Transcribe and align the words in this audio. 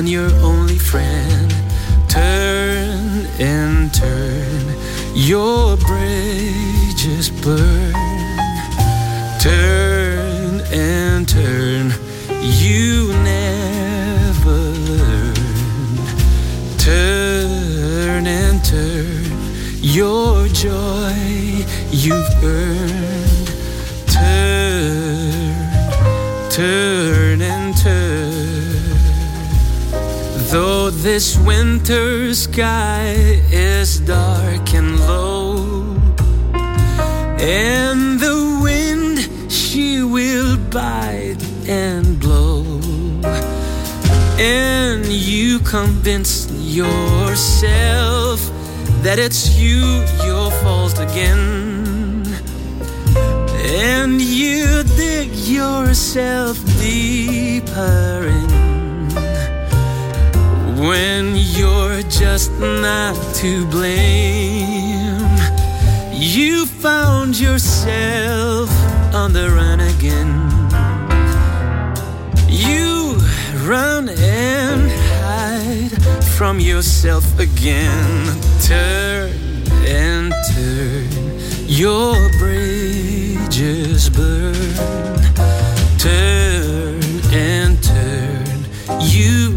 On 0.00 0.06
your 0.06 0.32
only 0.36 0.78
friend. 0.78 1.50
Turn 2.08 3.26
and 3.38 3.92
turn, 3.92 4.74
your 5.14 5.76
bridges 5.76 7.28
burn. 7.44 7.92
Turn 9.42 10.62
and 10.72 11.28
turn, 11.28 11.92
you 12.40 13.12
never 13.24 14.60
learn. 15.00 15.34
Turn 16.78 18.26
and 18.26 18.64
turn, 18.64 19.26
your 19.82 20.48
joy 20.48 21.14
you've 21.90 22.34
earned. 22.42 23.48
Turn, 24.06 25.30
turn 26.50 26.99
this 31.02 31.38
winter 31.38 32.34
sky 32.34 33.14
is 33.50 34.00
dark 34.00 34.74
and 34.74 35.00
low, 35.00 35.96
and 37.38 38.20
the 38.20 38.60
wind 38.62 39.50
she 39.50 40.02
will 40.02 40.58
bite 40.68 41.42
and 41.66 42.20
blow, 42.20 42.64
and 44.38 45.06
you 45.06 45.58
convince 45.60 46.50
yourself 46.52 48.38
that 49.02 49.18
it's 49.18 49.56
you 49.58 50.04
your 50.22 50.50
fault 50.60 50.98
again, 51.00 52.26
and 53.56 54.20
you 54.20 54.82
dig 54.96 55.34
yourself 55.34 56.58
deeper 56.78 58.26
in 58.28 58.49
when 60.80 61.36
you're 61.36 62.02
just 62.02 62.50
not 62.58 63.14
to 63.34 63.66
blame. 63.66 65.28
You 66.12 66.64
found 66.64 67.38
yourself 67.38 68.70
on 69.14 69.34
the 69.34 69.50
run 69.50 69.80
again. 69.80 70.32
You 72.48 73.18
run 73.68 74.08
and 74.08 74.90
hide 75.20 75.92
from 76.36 76.58
yourself 76.60 77.38
again. 77.38 78.40
Turn 78.62 79.30
and 79.86 80.32
turn, 80.54 81.08
your 81.66 82.14
bridges 82.38 84.08
burn. 84.08 84.54
Turn 85.98 87.02
and 87.32 87.82
turn, 87.82 88.64
you 89.00 89.49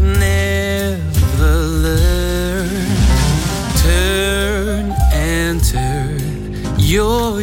your 6.94 7.42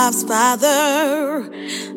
Pops, 0.00 0.22
father. 0.22 1.50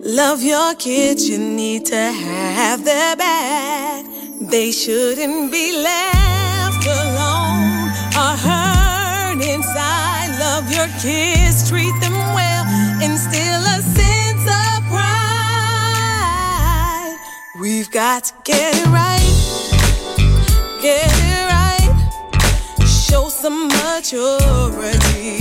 Love 0.04 0.42
your 0.42 0.74
kids, 0.74 1.30
you 1.30 1.38
need 1.38 1.86
to 1.86 1.96
have 1.96 2.84
their 2.84 3.16
back. 3.16 4.06
They 4.42 4.72
shouldn't 4.72 5.52
be 5.52 5.78
left 5.84 6.84
alone 6.88 7.92
or 8.22 8.34
hurt 8.48 9.40
inside. 9.54 10.30
Love 10.40 10.72
your 10.78 10.88
kids, 11.00 11.70
treat 11.70 11.94
them 12.02 12.18
well, 12.34 12.66
instill 13.04 13.62
a 13.76 13.82
sense 14.00 14.46
of 14.62 14.84
pride. 14.90 15.18
We've 17.60 17.92
got 17.92 18.24
to 18.24 18.34
get 18.44 18.74
it 18.82 18.88
right, 18.88 19.32
get 20.82 21.08
it 21.30 21.46
right, 21.56 21.94
show 22.84 23.30
some 23.30 23.68
maturity. 23.68 25.41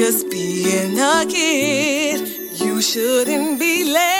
just 0.00 0.30
being 0.30 0.98
a 0.98 1.26
kid. 1.28 2.26
You 2.58 2.80
shouldn't 2.80 3.60
be 3.60 3.84
late. 3.92 4.19